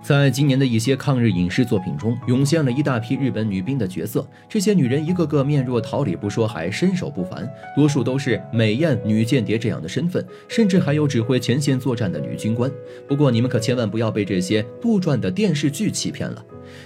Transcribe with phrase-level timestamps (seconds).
[0.00, 4.26] 在今年的一些抗日影视作品中，涌现了一大批日本女兵的角色。
[4.48, 12.70] 这些女人一个个面若桃李不说，还身手不凡，多数都是美艳女间谍这样的身份，甚至还有指挥前线作战的女军官。
[13.06, 16.42] 不过，你们可千万不要被这些杜撰的电视剧欺骗了。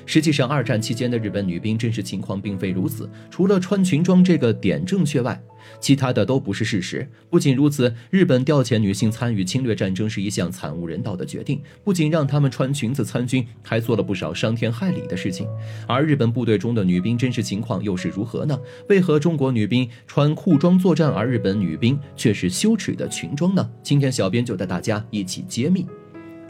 [0.07, 3.09] 实际上，二战期间的日本女兵真实情况并非如此。
[3.31, 5.41] 除了穿裙装这个点正确外，
[5.81, 7.09] 其他的都不是事实。
[7.31, 15.47] 不仅如此，日本调遣女性参与侵略战争是一项惨无人道的决定，不仅让他们穿裙子参军，还做了不少伤天害理的事情。
[15.87, 18.59] 而日本部队中的女兵真实情况又是如何呢？
[18.89, 23.71] 为何中国女兵穿裤装作战，而日本女兵却是羞耻的裙装呢？
[23.83, 25.87] 今天，小编就带大家一起揭秘。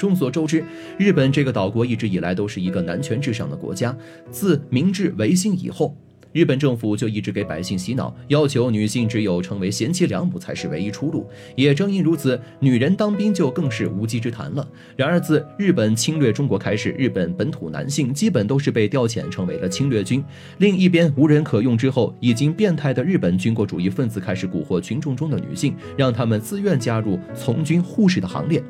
[0.02, 0.64] 众所周知，
[0.98, 3.96] 日本这个岛国一直以来都是一个男权至上的国家。
[4.32, 5.96] 自明治维新以后。
[6.32, 11.28] 日本政府就一直给百姓洗脑，要求女性只有成为贤妻良母才是唯一出路。
[11.54, 14.66] 也正因如此，女人当兵就更是无稽之谈了。
[14.96, 20.24] 然而，自日本侵略中国开始，日本本土男性基本都是被调遣成为了侵略军。
[20.58, 28.64] 另一边无人可用之后，已经变态的日本军国主义分子开始蛊惑群众中的女性，让他们自愿加入从军护士的行列。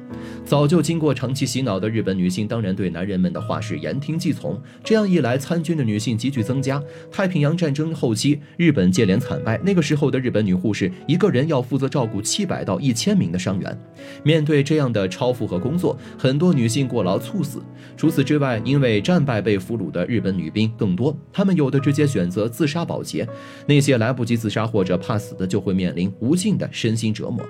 [0.44, 4.60] 早就经过长期洗脑的日本女性，当然对男人们的话是言听计从。
[4.82, 6.82] 这样一来，参军的女性急剧增加。
[7.08, 7.51] 太平洋。
[7.56, 9.60] 战争后期，日本接连惨败。
[9.64, 13.78] 那个时候的日本女护士，一个人要负责照顾七百到一千名的伤员。
[14.22, 17.62] 面对这样的超负荷工作，很多女性过劳猝死。
[17.96, 23.26] 除此之外，因为战败被俘虏的日本女兵更多，她们有的直接选择自杀保洁，
[23.66, 27.44] 那些来不及自杀或者怕死的，就会面临无尽的身心折磨。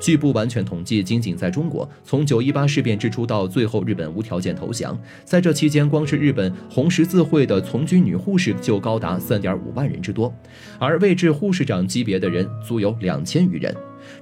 [0.00, 10.34] 据不完全统计，仅仅在中国，从九一八事变之初到最后日本无条件投降，在这期间，光是日本红十字会的从军女护士就高达三点五万人之多，
[10.80, 13.74] 而位置护士长级别的人足有两千余人。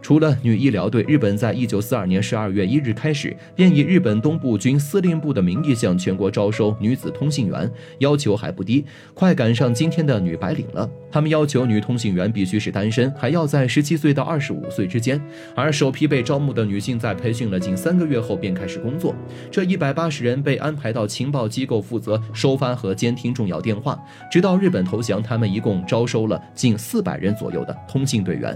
[0.04, 10.86] 除了女医疗队，日本在一九四二年十二月一日开始，便以日本东部军司令部的名义向全国招收女子通信员，要求还不低，快赶上今天的女白领了。
[11.10, 15.18] 他们要求女通信员必须是单身，还要在十七岁到二十五岁之间。
[15.56, 19.16] 而首批被招募的女性在培训了近三个月后便开始工作。
[19.50, 23.98] 这一百八十人被安排到情报机构负责收发和监听重要电话，
[24.30, 28.54] 直到日本投降，他们一共招收了近四百人左右的通信队员。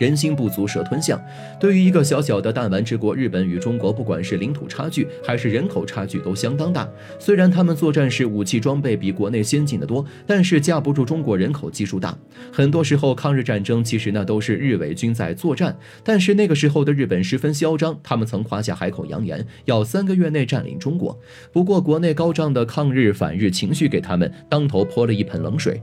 [0.00, 1.22] 人心不足蛇吞象，
[1.60, 6.88] 对于一个小小的弹丸之国，日本与中国不管是领土差距还是人口差距都相当大。
[7.18, 12.16] 虽然他们作战时武器装备比国内先进的多，但是架不住中国人口基数大。
[12.50, 21.14] 很多时候抗日战争其实那都是日伪军在作战，但是那个时候的日本十分嚣张，他们曾夸下海口扬言要三个月内占领中国。
[21.52, 25.82] 不过国内高涨的抗日反日情绪给他们当头泼了一盆冷水。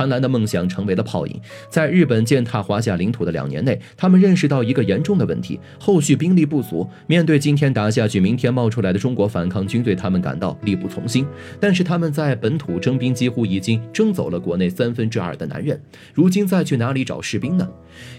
[0.00, 1.40] 贪婪的梦想成为了泡影。
[1.68, 6.88] 在日本践踏华夏领土的两年内，他们认识到一个严重的问题：后续兵力不足。
[7.06, 11.26] 面对今天打下去、明天冒出来的中国反抗军队，他们感到力不从心。
[11.60, 15.78] 但是他们在本土征兵几乎已经征走了国内三分之二的男人，
[16.14, 17.68] 如今再去哪里找士兵呢？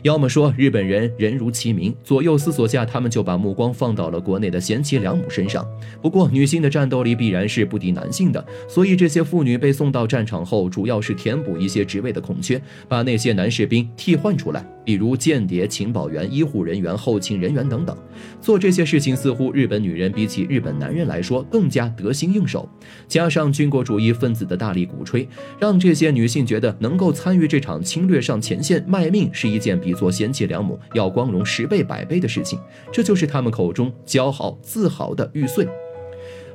[0.03, 5.65] 要么说日本人人如其名，左右思索下，他们就把目光放到了国内的贤妻良母身上。
[5.99, 14.65] 不过，女性的战斗力必然是不敌男性的，所以这些妇女被送到战场后，主要是填补一些职位的空缺，把那些男士兵替换出来。
[14.83, 17.95] 比如间谍、情报员、医护人员、后勤人员等等，
[18.41, 22.67] 做这些事情似乎日本女人比起日本男人来说更加得心应手。
[23.07, 25.29] 加上军国主义分子的大力鼓吹，
[25.59, 32.59] 让这些女性觉得能够参与这场侵略上前线卖命是一件比做贤妻良母要光荣十倍百倍的事情。
[32.91, 35.67] 这就是他们口中骄傲自豪的玉碎。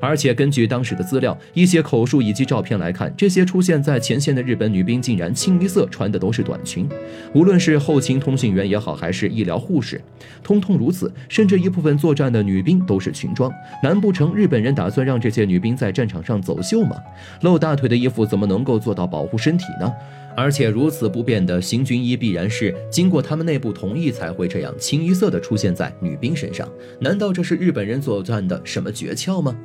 [0.01, 6.89] 而且根据当时的资料、一些口述以及照片来看，这些出现在前线的日本女兵竟然清一色穿的都是短裙。
[7.33, 10.01] 无论是后勤通信员也好，还是医疗护士，
[10.43, 11.12] 通通如此。
[11.29, 13.53] 甚至一部分作战的女兵都是裙装。
[13.83, 16.97] 难不成日本人打算让这些女兵在战场上走秀吗？
[17.43, 19.93] 露大腿的衣服怎么能够做到保护身体呢？
[20.37, 26.69] 而且如此不便的行军衣，必然是经过他们内部同意才会这样清一色的出现在女兵身上。
[27.01, 29.56] 难道这是日本人作战的什么诀窍吗？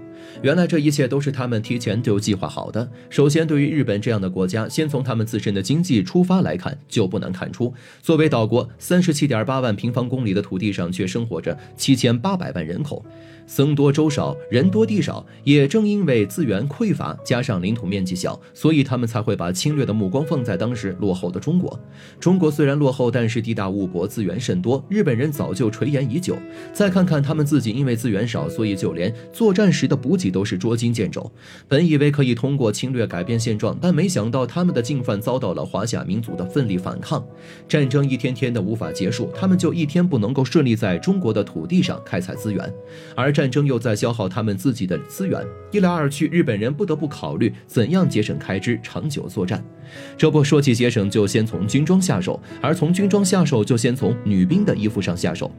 [0.42, 2.90] 原来这一切都是他们提前就计划好的。
[3.10, 13.06] 首先，对于日本这样的国家，先从他们自身的经济出发来看，就不难看出，作为岛国，三十七点八万平方公里的土地上却生活着七千八百万人口。
[13.48, 21.78] 僧多粥少，人多地少，也正因为资源匮乏，加上领土面积小，所以他们才会把侵略的目光放在当时落后的中国。
[22.18, 26.38] 中国虽然落后，但是地大物博，资源甚多，日本人早就垂涎已久。
[26.72, 31.32] 再看看他们自己，因为资源少，所以就连作战时的补补给都是捉襟见肘。
[31.70, 37.26] 本以为可以通过侵略改变现状，但没想到他们的进犯遭到了华夏民族的奋力反抗。
[37.68, 42.74] 战争一天天的无法结束，他们就一天不能够顺利在中国的土地上开采资源，
[43.16, 45.42] 而战争又在消耗他们自己的资源。
[45.72, 49.64] 一来二去，日本人不得不考虑怎样节省开支，长久作战。
[50.18, 55.50] 这不说起节省，就先从军装下手，而从军装下手，就先从女兵的衣服上下手。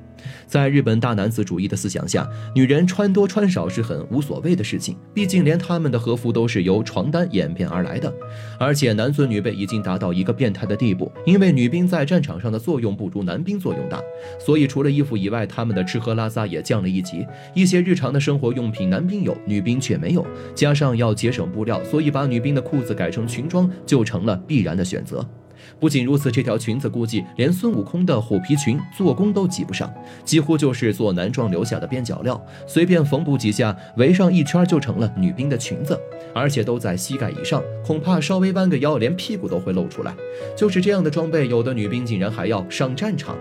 [0.46, 8.12] 在日本大男子主义的思想下，女人穿多穿少是很无所的事情，毕竟连他们的和服都是由床单演变而来的。
[8.58, 14.02] 而且男尊女卑已经达到一个变态的地步，因为女兵在战场上的作用不如男兵作用大，
[14.38, 17.26] 所以除了衣服以外，他们的吃喝拉撒也降了一级。
[17.54, 20.26] 一些日常的生活用品，男兵有，女兵却没有。
[20.54, 25.24] 加上要节省布料，所以把女兵的裤子改成裙装就成了必然的选择。
[25.80, 29.92] 不仅如此，这条裙子估计连孙悟空的虎皮裙做工都及不上，
[30.24, 35.98] 几乎就是做男装留下的边角料，随便缝补几下，围上一圈就成了女兵的裙子，
[36.34, 40.14] 而且都在膝盖以上，恐怕稍微弯个腰，连屁股都会露出来。
[40.56, 43.36] 就是这样的装备，有的女兵竟然还要上战场。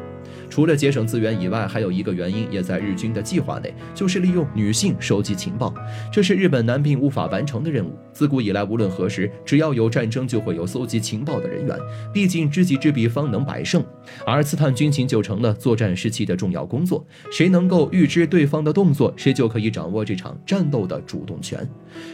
[0.50, 5.74] 除了节省资源以外，还有一个原因也在日军的计划内，就是利用女性收集情报。
[6.12, 7.98] 这是日本男兵无法完成的任务。
[8.12, 11.78] 自古以来，无论何时，只要有战争，就会有搜集情报的人员。
[12.14, 13.84] 毕竟知己知彼，方能百胜。
[14.26, 17.06] 而刺探军情就成了作战时期的重要工作。
[17.32, 21.68] 谁能够预知对方的动作，谁就可以掌握这场战斗的主动权。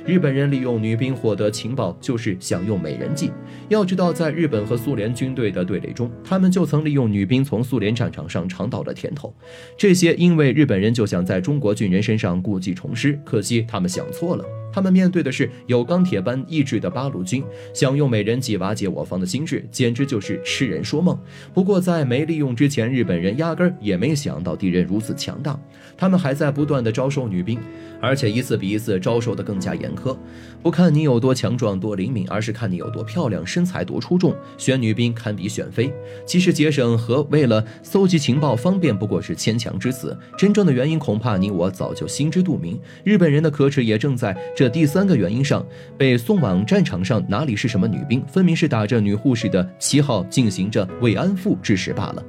[0.06, 3.32] 日本人利用女兵获得情报，就是想用美人计。
[3.70, 8.28] 要知道，在日本和苏联军队的对垒中，他们就曾利用女兵从苏联战战场。
[8.28, 9.34] 上尝到了甜头，
[9.78, 14.44] 这些因为日本人就想在中国军人身上故技重施，可惜他们想错了。
[14.78, 17.44] 他们面对的是有钢铁般意志的八路军，
[17.74, 21.20] 想用美人计瓦解我方的心智，简直就是痴人说梦。
[21.52, 25.60] 不过在没利用之前，日本人压根儿也没想到敌人如此强大，
[25.98, 27.60] 他们还在不断的招收女兵，
[28.00, 30.16] 而且一次比一次招收的更加严苛。
[30.62, 34.36] 不看你有多强壮多灵敏，而是看你有多漂亮，身材多出众。
[34.60, 35.92] 选女兵堪比选妃。
[36.24, 42.80] 其实节省和为了搜集情报方便不过是牵强之词，真正的原因恐怕你我早就心知肚明。
[43.04, 44.67] 日本人的可耻也正在这。
[44.70, 45.66] 第三个原因上
[45.98, 52.24] 被送往战场上，哪里是什么女兵，分明是打着女护士的旗号进行着慰安妇之事罢了。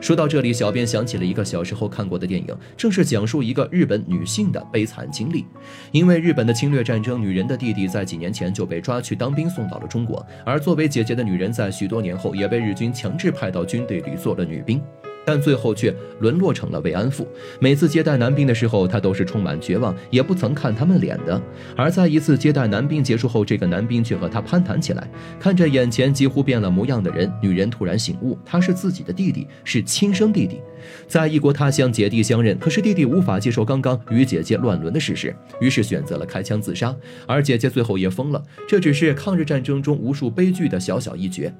[0.00, 5.44] 说到这里，小编想起了一个小时候看过的电影，正是讲述一个日本女性的悲惨经历。
[5.92, 14.80] 因为日本的侵略战争，女人的弟弟在几年前就被抓去当兵，送到了中国，而作为姐姐的女人，在许多年后也被日军强制派到军队里做了女兵。
[15.24, 17.26] 但最后却沦落成了慰安妇。
[17.60, 21.40] 每次接待男兵的时候，她都是充满绝望，也不曾看他们脸的。
[21.76, 25.08] 而在一次接待男兵结束后，这个男兵却和她攀谈起来。
[25.38, 30.60] 看着眼前几乎变了模样的人，女人突然醒悟，他是自己的弟弟，是亲生弟弟。
[31.06, 36.94] 在异国他乡，姐弟相认，可是弟弟无法接受刚刚与姐姐乱伦的事实，于是选择了开枪自杀。
[37.26, 38.42] 而姐姐最后也疯了。
[38.68, 41.50] 这只是抗日战争中无数悲剧的小小一角。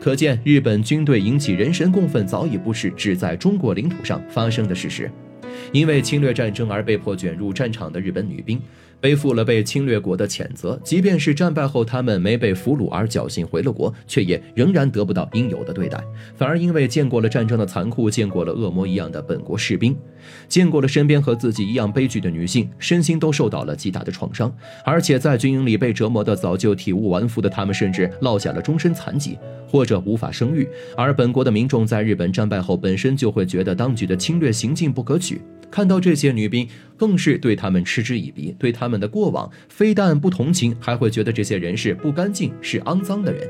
[0.00, 5.10] 可见，日本军队引起人神共愤，早已不是只在中国领土上发生的事实。
[5.72, 8.60] 因为侵略战争而被迫卷入战场的日本女兵。
[9.00, 16.02] 背负了被侵略国的谴责，即便是战败后他们没被俘虏而侥幸回了国，却也仍然得不到应有的对待，
[16.34, 19.96] 反而因为见过了战争的残酷，见过了恶魔一样的本国士兵，
[20.48, 24.52] 见过了身边和自己一样悲剧的女性，身心都受到了极大的创伤。
[24.84, 29.38] 而且在军营里被折磨的早就体无完肤的他们，甚至落下了终身残疾
[29.68, 30.66] 或者无法生育。
[30.96, 35.40] 而本国的民众在日本战败后，本身就会觉得当局的侵略行径不可取。
[35.68, 36.66] 看到这些女兵，
[36.96, 43.48] 更是对他们嗤之以鼻，对他们的过往非但不同情，还会觉得这些人是不干净、是肮脏的人。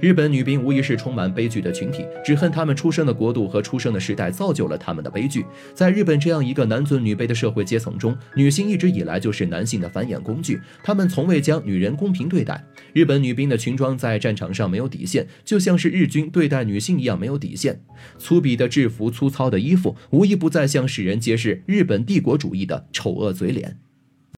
[0.00, 5.44] 日本女兵无疑是充满悲剧的群体，只恨他们出生的国度和出生的时代造就了他们的悲剧。
[5.74, 12.64] 在日本这样一个男尊女卑的社会阶层中，女性一直以来就是男性的繁衍工具，他们从未将女人公平对待。
[12.92, 17.80] 日本女兵的裙装在战场上没有底线，就像是日军对待女性一样没有底线。
[18.16, 23.78] 粗鄙的制服、粗糙的衣服，无一不再向世人揭示日本帝国主义的丑恶嘴脸。